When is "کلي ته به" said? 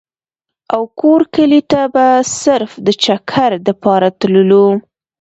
1.35-2.05